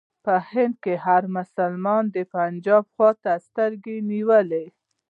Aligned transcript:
په 0.25 0.33
هند 0.51 0.75
کې 0.83 0.93
هر 1.05 1.23
مسلمان 1.37 2.03
د 2.15 2.17
پنجاب 2.33 2.83
خواته 2.93 3.33
سترګې 3.47 3.97
نیولې. 4.11 4.65